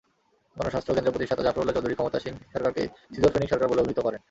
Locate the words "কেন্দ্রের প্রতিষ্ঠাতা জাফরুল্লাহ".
0.93-1.75